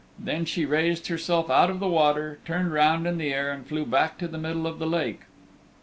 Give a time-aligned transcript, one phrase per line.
[0.17, 3.85] Then she raised herself out of the water, turned round in the air, and flew
[3.85, 5.25] back to the middle of the lake.